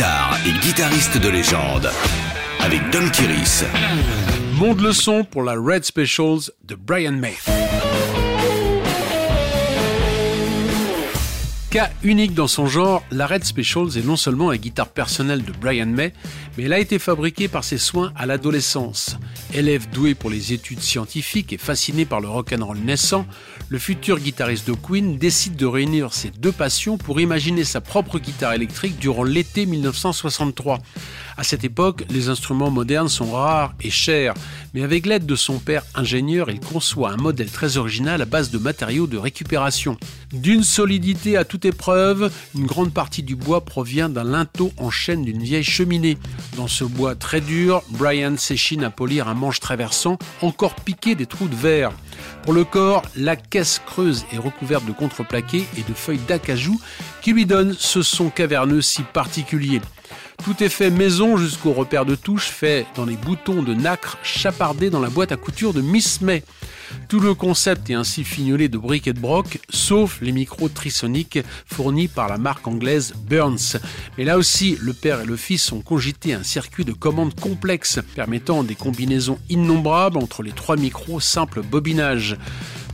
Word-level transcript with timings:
guitare 0.00 0.38
et 0.46 0.52
guitariste 0.64 1.18
de 1.18 1.28
légende 1.28 1.90
avec 2.60 2.80
Don 2.90 3.06
Kiris. 3.10 3.64
Monde 4.54 4.80
le 4.80 4.94
son 4.94 5.24
pour 5.24 5.42
la 5.42 5.52
Red 5.52 5.84
Specials 5.84 6.50
de 6.64 6.74
Brian 6.74 7.12
May. 7.12 7.36
Cas 11.70 11.90
unique 12.02 12.34
dans 12.34 12.48
son 12.48 12.66
genre, 12.66 13.04
la 13.12 13.28
Red 13.28 13.44
Specials 13.44 13.96
est 13.96 14.04
non 14.04 14.16
seulement 14.16 14.50
la 14.50 14.58
guitare 14.58 14.88
personnelle 14.88 15.44
de 15.44 15.52
Brian 15.52 15.86
May, 15.86 16.12
mais 16.58 16.64
elle 16.64 16.72
a 16.72 16.80
été 16.80 16.98
fabriquée 16.98 17.46
par 17.46 17.62
ses 17.62 17.78
soins 17.78 18.12
à 18.16 18.26
l'adolescence. 18.26 19.16
Élève 19.54 19.88
doué 19.88 20.16
pour 20.16 20.30
les 20.30 20.52
études 20.52 20.80
scientifiques 20.80 21.52
et 21.52 21.58
fasciné 21.58 22.06
par 22.06 22.20
le 22.20 22.28
rock'n'roll 22.28 22.78
naissant, 22.78 23.24
le 23.68 23.78
futur 23.78 24.18
guitariste 24.18 24.66
de 24.66 24.72
Queen 24.72 25.16
décide 25.16 25.54
de 25.54 25.66
réunir 25.66 26.12
ses 26.12 26.30
deux 26.30 26.50
passions 26.50 26.98
pour 26.98 27.20
imaginer 27.20 27.62
sa 27.62 27.80
propre 27.80 28.18
guitare 28.18 28.54
électrique 28.54 28.98
durant 28.98 29.22
l'été 29.22 29.64
1963. 29.64 30.80
À 31.40 31.42
cette 31.42 31.64
époque, 31.64 32.04
les 32.10 32.28
instruments 32.28 32.70
modernes 32.70 33.08
sont 33.08 33.32
rares 33.32 33.72
et 33.80 33.88
chers, 33.88 34.34
mais 34.74 34.82
avec 34.82 35.06
l'aide 35.06 35.24
de 35.24 35.36
son 35.36 35.58
père 35.58 35.84
ingénieur, 35.94 36.50
il 36.50 36.60
conçoit 36.60 37.12
un 37.12 37.16
modèle 37.16 37.50
très 37.50 37.78
original 37.78 38.20
à 38.20 38.26
base 38.26 38.50
de 38.50 38.58
matériaux 38.58 39.06
de 39.06 39.16
récupération. 39.16 39.96
D'une 40.34 40.62
solidité 40.62 41.38
à 41.38 41.46
toute 41.46 41.64
épreuve, 41.64 42.30
une 42.54 42.66
grande 42.66 42.92
partie 42.92 43.22
du 43.22 43.36
bois 43.36 43.64
provient 43.64 44.10
d'un 44.10 44.24
linteau 44.24 44.70
en 44.76 44.90
chaîne 44.90 45.24
d'une 45.24 45.42
vieille 45.42 45.64
cheminée. 45.64 46.18
Dans 46.58 46.68
ce 46.68 46.84
bois 46.84 47.14
très 47.14 47.40
dur, 47.40 47.82
Brian 47.88 48.36
s'échine 48.36 48.84
à 48.84 48.90
polir 48.90 49.26
un 49.26 49.34
manche 49.34 49.60
traversant 49.60 50.18
encore 50.42 50.74
piqué 50.74 51.14
des 51.14 51.24
trous 51.24 51.48
de 51.48 51.56
verre. 51.56 51.92
Pour 52.42 52.52
le 52.52 52.64
corps, 52.64 53.00
la 53.16 53.36
caisse 53.36 53.80
creuse 53.86 54.26
est 54.30 54.38
recouverte 54.38 54.84
de 54.84 54.92
contreplaqué 54.92 55.64
et 55.78 55.88
de 55.88 55.94
feuilles 55.94 56.20
d'acajou 56.28 56.78
qui 57.22 57.32
lui 57.32 57.46
donnent 57.46 57.74
ce 57.78 58.02
son 58.02 58.28
caverneux 58.28 58.82
si 58.82 59.04
particulier. 59.04 59.80
Tout 60.44 60.62
est 60.62 60.68
fait 60.68 60.90
maison 60.90 61.36
jusqu'au 61.36 61.72
repère 61.72 62.06
de 62.06 62.14
touche 62.14 62.48
fait 62.48 62.86
dans 62.96 63.04
les 63.04 63.16
boutons 63.16 63.62
de 63.62 63.74
nacre 63.74 64.18
chapardés 64.22 64.90
dans 64.90 65.00
la 65.00 65.10
boîte 65.10 65.32
à 65.32 65.36
couture 65.36 65.74
de 65.74 65.80
Miss 65.80 66.20
May. 66.22 66.42
Tout 67.08 67.20
le 67.20 67.34
concept 67.34 67.90
est 67.90 67.94
ainsi 67.94 68.24
fignolé 68.24 68.68
de 68.68 68.78
briques 68.78 69.06
et 69.06 69.12
de 69.12 69.20
broc, 69.20 69.60
sauf 69.68 70.18
les 70.20 70.32
micros 70.32 70.68
trisoniques 70.68 71.38
fournis 71.66 72.08
par 72.08 72.28
la 72.28 72.38
marque 72.38 72.66
anglaise 72.66 73.14
Burns. 73.28 73.78
Mais 74.16 74.24
là 74.24 74.38
aussi, 74.38 74.76
le 74.80 74.92
père 74.92 75.20
et 75.20 75.26
le 75.26 75.36
fils 75.36 75.72
ont 75.72 75.82
cogité 75.82 76.32
un 76.32 76.42
circuit 76.42 76.84
de 76.84 76.92
commandes 76.92 77.38
complexe 77.38 78.00
permettant 78.14 78.62
des 78.62 78.74
combinaisons 78.74 79.38
innombrables 79.48 80.18
entre 80.18 80.42
les 80.42 80.52
trois 80.52 80.76
micros 80.76 81.20
simples 81.20 81.62
bobinage. 81.62 82.36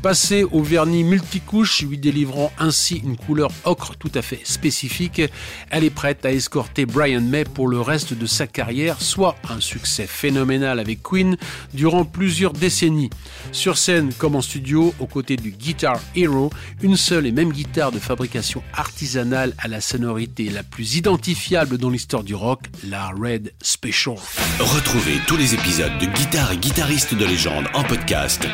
Passé 0.06 0.44
au 0.44 0.62
vernis 0.62 1.02
multicouche, 1.02 1.82
lui 1.82 1.98
délivrant 1.98 2.52
ainsi 2.60 2.98
une 2.98 3.16
couleur 3.16 3.50
ocre 3.64 3.96
tout 3.96 4.12
à 4.14 4.22
fait 4.22 4.38
spécifique, 4.44 5.20
elle 5.68 5.82
est 5.82 5.90
prête 5.90 6.24
à 6.24 6.30
escorter 6.30 6.86
Brian 6.86 7.22
May 7.22 7.42
pour 7.42 7.66
le 7.66 7.80
reste 7.80 8.14
de 8.14 8.24
sa 8.24 8.46
carrière, 8.46 9.02
soit 9.02 9.34
un 9.50 9.58
succès 9.58 10.06
phénoménal 10.06 10.78
avec 10.78 11.02
Queen 11.02 11.36
durant 11.74 12.04
plusieurs 12.04 12.52
décennies. 12.52 13.10
Sur 13.50 13.76
scène 13.76 14.12
comme 14.16 14.36
en 14.36 14.42
studio, 14.42 14.94
aux 15.00 15.08
côtés 15.08 15.34
du 15.34 15.50
Guitar 15.50 15.98
Hero, 16.14 16.50
une 16.82 16.96
seule 16.96 17.26
et 17.26 17.32
même 17.32 17.50
guitare 17.50 17.90
de 17.90 17.98
fabrication 17.98 18.62
artisanale 18.74 19.54
à 19.58 19.66
la 19.66 19.80
sonorité 19.80 20.50
la 20.50 20.62
plus 20.62 20.94
identifiable 20.94 21.78
dans 21.78 21.90
l'histoire 21.90 22.22
du 22.22 22.36
rock, 22.36 22.60
la 22.84 23.08
Red 23.08 23.52
Special. 23.60 24.14
Retrouvez 24.60 25.18
tous 25.26 25.36
les 25.36 25.54
épisodes 25.54 25.98
de 25.98 26.06
Guitare 26.06 26.52
et 26.52 26.58
guitaristes 26.58 27.16
de 27.16 27.24
légende 27.24 27.66
en 27.74 27.82
podcast 27.82 28.46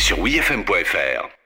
sur 0.00 0.18
wfm.fr. 0.18 1.39